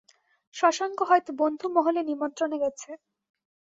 [0.55, 2.89] শশাঙ্ক হয়তো বন্ধুমহলে নিমন্ত্রণে গেছে।